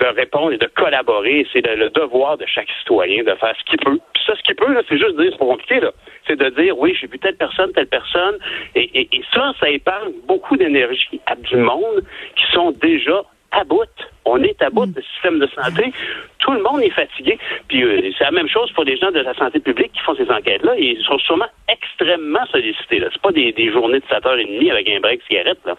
de 0.00 0.06
répondre 0.06 0.52
et 0.52 0.58
de 0.58 0.66
collaborer. 0.66 1.46
C'est 1.52 1.64
le, 1.66 1.90
devoir 1.90 2.36
de 2.38 2.46
chaque 2.46 2.68
citoyen 2.80 3.22
de 3.22 3.34
faire 3.34 3.54
ce 3.58 3.64
qu'il 3.64 3.78
peut. 3.78 3.98
Puis 4.14 4.22
ça, 4.26 4.34
ce 4.36 4.42
qu'il 4.42 4.56
peut, 4.56 4.76
c'est 4.88 4.98
juste 4.98 5.16
dire, 5.16 5.30
c'est 5.32 5.38
pas 5.38 5.46
compliqué, 5.46 5.80
là. 5.80 5.92
C'est 6.26 6.36
de 6.36 6.48
dire, 6.50 6.76
oui, 6.78 6.96
j'ai 7.00 7.06
vu 7.06 7.18
telle 7.18 7.36
personne, 7.36 7.72
telle 7.72 7.86
personne. 7.86 8.38
Et, 8.74 8.90
et, 8.98 9.08
et 9.12 9.22
ça, 9.32 9.52
ça 9.60 9.68
épargne 9.68 10.12
beaucoup 10.26 10.56
d'énergie 10.56 11.20
à 11.26 11.36
du 11.36 11.56
monde 11.56 12.02
qui 12.36 12.44
sont 12.52 12.72
déjà 12.72 13.22
à 13.56 13.64
bout. 13.64 13.84
On 14.24 14.42
est 14.42 14.60
à 14.62 14.70
bout 14.70 14.86
mm. 14.86 14.92
du 14.92 15.02
système 15.02 15.38
de 15.38 15.46
santé. 15.48 15.92
Tout 16.38 16.52
le 16.52 16.62
monde 16.62 16.82
est 16.82 16.90
fatigué. 16.90 17.38
Puis 17.68 17.82
euh, 17.82 18.10
c'est 18.16 18.24
la 18.24 18.30
même 18.32 18.48
chose 18.48 18.70
pour 18.72 18.84
les 18.84 18.96
gens 18.96 19.10
de 19.10 19.20
la 19.20 19.34
santé 19.34 19.60
publique 19.60 19.92
qui 19.92 20.00
font 20.00 20.14
ces 20.14 20.30
enquêtes-là. 20.30 20.74
Ils 20.78 21.02
sont 21.04 21.18
sûrement 21.18 21.48
extrêmement 21.68 22.44
sollicités. 22.46 23.02
Ce 23.12 23.18
pas 23.18 23.32
des, 23.32 23.52
des, 23.52 23.72
journées 23.72 24.00
de 24.00 24.04
7h30 24.06 24.70
avec 24.70 24.88
un 24.88 25.00
break 25.00 25.22
cigarette. 25.26 25.58
Là. 25.64 25.74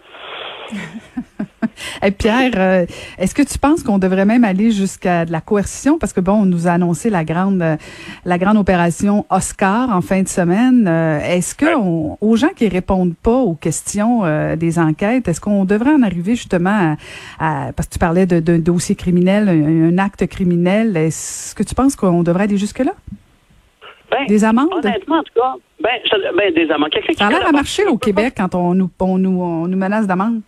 Et 2.04 2.10
Pierre, 2.10 2.52
euh, 2.56 2.86
est-ce 3.18 3.34
que 3.34 3.42
tu 3.42 3.58
penses 3.58 3.82
qu'on 3.82 3.98
devrait 3.98 4.24
même 4.24 4.44
aller 4.44 4.70
jusqu'à 4.70 5.24
de 5.24 5.32
la 5.32 5.40
coercition? 5.40 5.98
Parce 5.98 6.12
que 6.12 6.20
bon, 6.20 6.42
on 6.42 6.46
nous 6.46 6.68
a 6.68 6.72
annoncé 6.72 7.10
la 7.10 7.24
grande 7.24 7.64
la 8.24 8.38
grande 8.38 8.56
opération 8.56 9.26
Oscar 9.30 9.90
en 9.90 10.00
fin 10.00 10.22
de 10.22 10.28
semaine. 10.28 10.86
Euh, 10.88 11.20
est-ce 11.20 11.54
que 11.54 11.66
aux 12.20 12.36
gens 12.36 12.48
qui 12.56 12.68
répondent 12.68 13.16
pas 13.16 13.36
aux 13.36 13.54
questions 13.54 14.24
euh, 14.24 14.56
des 14.56 14.78
enquêtes, 14.78 15.28
est-ce 15.28 15.40
qu'on 15.40 15.64
devrait 15.64 15.92
en 15.92 16.02
arriver 16.02 16.34
justement 16.34 16.96
à, 17.38 17.72
parce 17.76 17.88
que 17.88 17.94
tu 17.94 17.98
parlais 17.98 18.26
d'un 18.26 18.58
dossier 18.58 18.94
criminel, 18.94 19.48
un, 19.48 19.98
acte 19.98 20.26
criminel, 20.26 20.96
est-ce 20.96 21.54
que 21.54 21.62
tu 21.62 21.74
penses 21.74 21.96
qu'on 21.96 22.22
devrait 22.22 22.44
aller 22.44 22.56
jusque 22.56 22.80
là? 22.80 22.92
Ben, 24.10 24.26
des 24.26 24.44
amendes? 24.44 24.72
Honnêtement, 24.72 25.18
en 25.18 25.22
tout 25.22 25.34
cas, 25.34 25.54
ben, 25.82 25.90
ben 26.36 26.54
des 26.54 26.70
amendes. 26.70 26.90
Ça 27.16 27.26
a 27.26 27.30
l'air 27.30 27.46
à 27.46 27.52
marcher 27.52 27.86
au 27.86 27.98
Québec 27.98 28.34
quand 28.36 28.54
on 28.54 28.74
nous, 28.74 28.90
on 29.00 29.18
nous, 29.18 29.42
on 29.42 29.68
nous 29.68 29.76
menace 29.76 30.06
d'amende. 30.06 30.40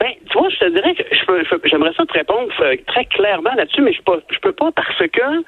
Ben, 0.00 0.12
tu 0.30 0.38
vois, 0.38 0.48
je 0.48 0.58
te 0.58 0.68
dirais 0.70 0.94
que 0.94 1.02
je 1.10 1.24
peux, 1.24 1.42
j'aimerais 1.64 1.92
ça 1.96 2.06
te 2.06 2.12
répondre 2.12 2.52
euh, 2.60 2.76
très 2.86 3.04
clairement 3.06 3.52
là-dessus, 3.56 3.82
mais 3.82 3.92
je 3.92 4.00
peux, 4.02 4.22
je 4.30 4.38
peux 4.38 4.52
pas 4.52 4.70
parce 4.70 4.96
que 4.96 5.44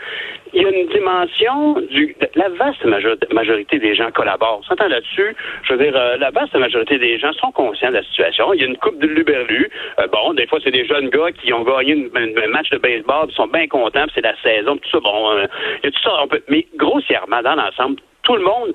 il 0.52 0.62
y 0.62 0.64
a 0.64 0.69
une 0.69 0.88
dimension 0.88 1.80
du, 1.83 2.16
la 2.35 2.49
vaste 2.49 2.85
majorité 3.33 3.78
des 3.78 3.95
gens 3.95 4.11
collaborent. 4.11 4.64
S'entend 4.66 4.88
là-dessus, 4.88 5.37
je 5.62 5.73
veux 5.73 5.85
dire, 5.85 5.97
euh, 5.97 6.16
la 6.16 6.30
vaste 6.30 6.54
majorité 6.57 6.99
des 6.99 7.16
gens 7.19 7.33
sont 7.35 7.52
conscients 7.52 7.90
de 7.90 7.95
la 7.95 8.02
situation. 8.02 8.52
Il 8.52 8.61
y 8.61 8.64
a 8.64 8.66
une 8.66 8.76
coupe 8.76 8.99
de 8.99 9.07
Luberlu. 9.07 9.71
Euh, 10.00 10.09
bon, 10.09 10.35
des 10.35 10.49
fois, 10.49 10.59
c'est 10.64 10.73
des 10.73 10.85
jeunes 10.85 11.11
gars 11.11 11.30
qui 11.30 11.52
ont 11.52 11.62
gagné 11.62 12.11
un 12.16 12.49
match 12.49 12.71
de 12.71 12.78
baseball, 12.78 13.28
ils 13.28 13.35
sont 13.35 13.47
bien 13.47 13.69
contents, 13.69 14.07
c'est 14.14 14.21
la 14.21 14.35
saison, 14.42 14.76
tout 14.78 14.90
ça. 14.90 14.99
Bon, 14.99 15.37
il 15.37 15.85
y 15.85 15.87
a 15.87 15.90
tout 15.92 16.02
ça. 16.02 16.11
On 16.25 16.26
peut, 16.26 16.42
mais 16.49 16.66
grossièrement, 16.75 17.40
dans 17.42 17.54
l'ensemble, 17.54 18.00
tout 18.25 18.35
le 18.35 18.42
monde 18.42 18.73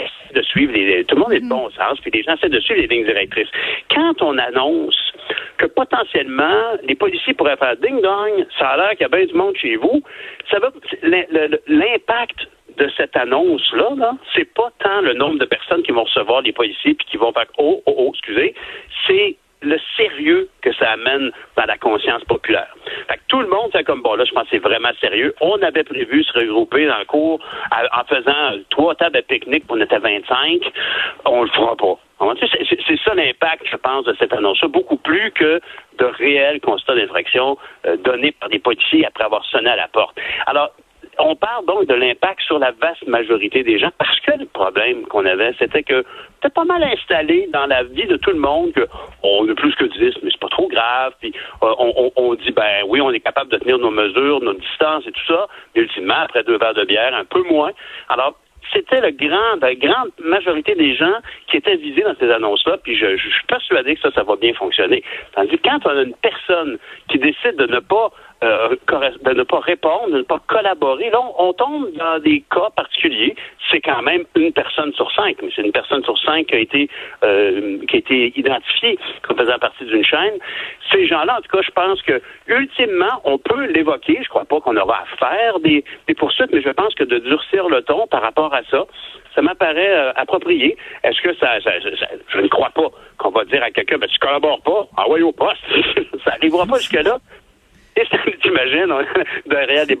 essaient 0.00 0.34
de 0.34 0.42
suivre 0.42 0.72
les, 0.72 1.04
tout 1.04 1.16
le 1.16 1.20
monde 1.20 1.32
est 1.32 1.40
de 1.40 1.48
bon 1.48 1.68
mm. 1.68 1.72
sens, 1.72 2.00
puis 2.00 2.10
les 2.12 2.22
gens 2.22 2.34
essaient 2.34 2.48
de 2.48 2.60
suivre 2.60 2.80
les 2.80 2.86
lignes 2.86 3.04
directrices. 3.04 3.48
Quand 3.94 4.22
on 4.22 4.38
annonce 4.38 5.09
que 5.60 5.66
potentiellement 5.66 6.78
les 6.84 6.94
policiers 6.94 7.34
pourraient 7.34 7.58
faire 7.58 7.76
ding 7.76 8.00
dong, 8.00 8.46
ça 8.58 8.68
a 8.68 8.76
l'air 8.78 8.90
qu'il 8.92 9.02
y 9.02 9.04
a 9.04 9.08
bien 9.08 9.26
du 9.26 9.34
monde 9.34 9.54
chez 9.56 9.76
vous, 9.76 10.02
ça 10.50 10.58
va 10.58 10.70
l'impact 11.02 12.48
de 12.78 12.88
cette 12.96 13.14
annonce-là, 13.14 13.90
-là, 13.96 14.16
c'est 14.34 14.50
pas 14.54 14.70
tant 14.78 15.02
le 15.02 15.12
nombre 15.12 15.38
de 15.38 15.44
personnes 15.44 15.82
qui 15.82 15.92
vont 15.92 16.04
recevoir 16.04 16.40
les 16.40 16.52
policiers 16.52 16.94
puis 16.94 17.06
qui 17.10 17.18
vont 17.18 17.32
faire 17.32 17.44
oh, 17.58 17.82
oh, 17.84 17.94
oh, 17.98 18.10
excusez, 18.14 18.54
c'est 19.06 19.36
le 19.62 19.78
sérieux 19.96 20.48
que 20.62 20.72
ça 20.74 20.92
amène 20.92 21.30
dans 21.56 21.64
la 21.66 21.76
conscience 21.78 22.24
populaire. 22.24 22.74
Fait 23.08 23.16
que 23.16 23.22
tout 23.28 23.40
le 23.40 23.48
monde 23.48 23.70
fait 23.72 23.84
comme 23.84 24.02
bon 24.02 24.14
là, 24.14 24.24
je 24.24 24.32
pense 24.32 24.44
que 24.44 24.50
c'est 24.52 24.58
vraiment 24.58 24.90
sérieux. 25.00 25.34
On 25.40 25.60
avait 25.62 25.84
prévu 25.84 26.24
se 26.24 26.32
regrouper 26.38 26.86
dans 26.86 26.98
le 26.98 27.04
cours 27.04 27.40
en 27.72 28.04
faisant 28.04 28.58
trois 28.70 28.94
tables 28.94 29.16
de 29.16 29.22
pique-nique, 29.22 29.64
on 29.68 29.80
était 29.80 29.98
25. 29.98 30.60
On 31.26 31.42
le 31.42 31.50
fera 31.50 31.76
pas. 31.76 31.98
C'est 32.86 32.98
ça 33.02 33.14
l'impact, 33.14 33.66
je 33.70 33.76
pense, 33.76 34.04
de 34.04 34.14
cette 34.18 34.32
annonce-là, 34.32 34.68
beaucoup 34.68 34.98
plus 34.98 35.30
que 35.32 35.60
de 35.98 36.04
réels 36.04 36.60
constats 36.60 36.94
d'infraction 36.94 37.56
euh, 37.86 37.96
donnés 37.96 38.32
par 38.32 38.50
des 38.50 38.58
policiers 38.58 39.06
après 39.06 39.24
avoir 39.24 39.44
sonné 39.46 39.70
à 39.70 39.76
la 39.76 39.88
porte. 39.88 40.18
Alors, 40.46 40.70
on 41.22 41.36
parle 41.36 41.66
donc 41.66 41.86
de 41.86 41.94
l'impact 41.94 42.40
sur 42.42 42.58
la 42.58 42.72
vaste 42.72 43.06
majorité 43.06 43.62
des 43.62 43.78
gens 43.78 43.90
parce 43.98 44.18
que 44.20 44.38
le 44.38 44.46
problème 44.46 45.02
qu'on 45.02 45.24
avait, 45.26 45.52
c'était 45.58 45.82
que 45.82 46.04
c'était 46.36 46.54
pas 46.54 46.64
mal 46.64 46.82
installé 46.82 47.48
dans 47.52 47.66
la 47.66 47.82
vie 47.84 48.06
de 48.06 48.16
tout 48.16 48.30
le 48.30 48.38
monde 48.38 48.72
que 48.72 48.86
on 49.22 49.48
a 49.48 49.54
plus 49.54 49.74
que 49.74 49.84
10, 49.84 50.22
mais 50.22 50.30
c'est 50.30 50.40
pas 50.40 50.48
trop 50.48 50.68
grave. 50.68 51.14
Puis 51.20 51.32
euh, 51.62 51.74
on, 52.16 52.34
dit 52.34 52.52
ben 52.52 52.84
oui, 52.86 53.00
on 53.00 53.10
est 53.10 53.20
capable 53.20 53.50
de 53.50 53.58
tenir 53.58 53.78
nos 53.78 53.90
mesures, 53.90 54.40
nos 54.40 54.54
distances 54.54 55.06
et 55.06 55.12
tout 55.12 55.26
ça. 55.26 55.46
Mais 55.74 55.82
ultimement, 55.82 56.20
après 56.22 56.42
deux 56.44 56.58
verres 56.58 56.74
de 56.74 56.84
bière, 56.84 57.14
un 57.14 57.24
peu 57.24 57.42
moins. 57.42 57.72
Alors 58.08 58.36
c'était 58.72 59.00
la 59.00 59.10
grande 59.10 60.10
majorité 60.22 60.74
des 60.74 60.94
gens 60.94 61.16
qui 61.48 61.56
étaient 61.56 61.76
visés 61.76 62.02
dans 62.02 62.14
ces 62.20 62.30
annonces-là, 62.30 62.78
puis 62.82 62.96
je, 62.96 63.16
je, 63.16 63.28
suis 63.28 63.46
persuadé 63.48 63.96
que 63.96 64.00
ça, 64.00 64.10
ça 64.12 64.22
va 64.22 64.36
bien 64.36 64.54
fonctionner. 64.54 65.02
Tandis 65.34 65.58
que 65.58 65.68
quand 65.68 65.80
on 65.86 65.90
a 65.90 66.02
une 66.02 66.14
personne 66.14 66.78
qui 67.08 67.18
décide 67.18 67.56
de 67.56 67.66
ne 67.66 67.80
pas 67.80 68.10
euh, 68.42 68.74
de 69.22 69.34
ne 69.34 69.42
pas 69.42 69.60
répondre, 69.60 70.10
de 70.10 70.18
ne 70.18 70.22
pas 70.22 70.40
collaborer. 70.46 71.10
Là, 71.10 71.20
on, 71.38 71.52
tombe 71.52 71.92
dans 71.92 72.18
des 72.20 72.42
cas 72.50 72.70
particuliers. 72.74 73.36
C'est 73.70 73.80
quand 73.80 74.02
même 74.02 74.24
une 74.34 74.52
personne 74.52 74.92
sur 74.94 75.12
cinq, 75.12 75.36
mais 75.42 75.50
c'est 75.54 75.62
une 75.62 75.72
personne 75.72 76.02
sur 76.04 76.18
cinq 76.18 76.46
qui 76.46 76.54
a 76.54 76.58
été 76.58 76.88
euh, 77.22 77.78
qui 77.86 77.96
a 77.96 77.98
été 77.98 78.32
identifiée 78.38 78.98
comme 79.22 79.36
faisant 79.36 79.58
partie 79.58 79.84
d'une 79.84 80.04
chaîne. 80.04 80.34
Ces 80.90 81.06
gens-là, 81.06 81.38
en 81.38 81.42
tout 81.42 81.56
cas, 81.56 81.62
je 81.62 81.70
pense 81.70 82.00
que 82.02 82.22
ultimement, 82.46 83.20
on 83.24 83.38
peut 83.38 83.66
l'évoquer. 83.66 84.18
Je 84.22 84.28
crois 84.28 84.46
pas 84.46 84.60
qu'on 84.60 84.76
aura 84.76 85.02
à 85.02 85.16
faire 85.16 85.60
des, 85.60 85.84
des 86.08 86.14
poursuites, 86.14 86.50
mais 86.52 86.62
je 86.62 86.70
pense 86.70 86.94
que 86.94 87.04
de 87.04 87.18
durcir 87.18 87.68
le 87.68 87.82
ton 87.82 88.06
par 88.06 88.22
rapport 88.22 88.54
à 88.54 88.62
ça, 88.70 88.86
ça 89.34 89.42
m'apparaît 89.42 89.94
euh, 89.94 90.12
approprié. 90.16 90.76
Est-ce 91.04 91.20
que 91.20 91.34
ça, 91.36 91.60
ça, 91.62 91.70
je 92.28 92.40
ne 92.40 92.48
crois 92.48 92.70
pas 92.70 92.88
qu'on 93.18 93.30
va 93.30 93.44
dire 93.44 93.62
à 93.62 93.70
quelqu'un, 93.70 93.98
ben, 93.98 94.08
tu 94.08 94.18
collabores 94.18 94.62
pas, 94.62 94.88
envoie 94.96 95.20
au 95.20 95.32
poste. 95.32 95.60
ça 96.24 96.30
n'arrivera 96.32 96.66
pas 96.66 96.78
T'imagines, 98.42 98.92
derrière 99.46 99.86
des, 99.86 99.98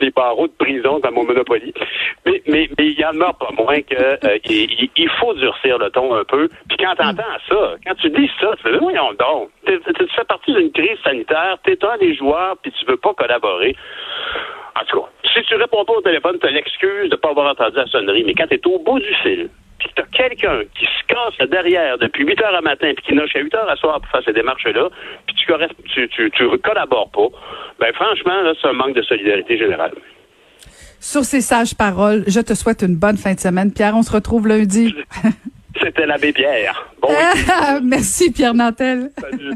des 0.00 0.10
barreaux 0.10 0.46
de 0.46 0.52
prison 0.52 0.98
dans 0.98 1.12
mon 1.12 1.24
Monopoly. 1.24 1.72
Mais, 2.24 2.42
mais, 2.46 2.68
mais 2.78 2.86
il 2.86 2.98
y 2.98 3.04
en 3.04 3.20
a 3.20 3.32
pas 3.32 3.50
moins 3.56 3.80
que 3.82 3.94
euh, 3.94 4.38
il, 4.44 5.10
faut 5.20 5.34
durcir 5.34 5.78
le 5.78 5.90
ton 5.90 6.14
un 6.14 6.24
peu. 6.24 6.48
Puis 6.68 6.76
quand 6.78 6.94
t'entends 6.96 7.22
ça, 7.48 7.74
quand 7.86 7.94
tu 7.96 8.10
dis 8.10 8.30
ça, 8.40 8.50
tu 8.56 8.62
fais 8.62 8.78
voyons 8.78 9.12
donc, 9.14 9.50
tu 9.66 10.06
fais 10.14 10.24
partie 10.24 10.52
d'une 10.52 10.72
crise 10.72 10.98
sanitaire, 11.04 11.58
t'es 11.64 11.78
un 11.84 11.98
des 11.98 12.14
joueurs, 12.14 12.56
puis 12.62 12.72
tu 12.72 12.84
veux 12.86 12.96
pas 12.96 13.14
collaborer. 13.14 13.76
En 14.78 14.84
tout 14.84 15.00
cas, 15.00 15.08
si 15.32 15.42
tu 15.44 15.54
réponds 15.54 15.84
pas 15.84 15.94
au 15.94 16.02
téléphone, 16.02 16.38
tu 16.40 16.46
as 16.46 16.50
l'excuse 16.50 17.10
de 17.10 17.16
pas 17.16 17.30
avoir 17.30 17.50
entendu 17.50 17.76
la 17.76 17.86
sonnerie, 17.86 18.24
mais 18.24 18.34
quand 18.34 18.46
tu 18.46 18.56
es 18.56 18.66
au 18.66 18.78
bout 18.78 18.98
du 18.98 19.14
fil, 19.22 19.48
tu 19.96 20.02
as 20.02 20.06
quelqu'un 20.06 20.60
qui 20.78 20.84
se 20.84 21.06
casse 21.08 21.48
derrière 21.48 21.98
depuis 21.98 22.24
8 22.24 22.42
heures 22.42 22.54
à 22.54 22.60
matin, 22.60 22.92
puis 22.94 23.06
qui 23.06 23.14
n'a 23.14 23.22
à 23.22 23.38
8 23.38 23.54
heures 23.54 23.70
à 23.70 23.76
soir 23.76 24.00
pour 24.00 24.10
faire 24.10 24.22
ces 24.24 24.32
démarches-là, 24.32 24.88
puis 25.26 25.36
tu, 25.36 26.08
tu, 26.08 26.30
tu, 26.30 26.58
collabores 26.58 27.10
pas, 27.10 27.28
ben 27.80 27.92
franchement, 27.94 28.42
là, 28.42 28.52
c'est 28.60 28.68
un 28.68 28.72
manque 28.72 28.94
de 28.94 29.02
solidarité 29.02 29.58
générale. 29.58 29.94
Sur 31.00 31.24
ces 31.24 31.40
sages 31.40 31.74
paroles, 31.74 32.24
je 32.26 32.40
te 32.40 32.54
souhaite 32.54 32.82
une 32.82 32.96
bonne 32.96 33.16
fin 33.16 33.34
de 33.34 33.40
semaine. 33.40 33.72
Pierre, 33.72 33.96
on 33.96 34.02
se 34.02 34.12
retrouve 34.12 34.48
lundi. 34.48 34.94
C'était 35.82 36.06
l'abbé 36.06 36.32
Pierre. 36.32 36.90
Bon 37.00 37.10
Merci, 37.82 38.32
Pierre 38.32 38.54
Nantel. 38.54 39.10
Salut. 39.18 39.52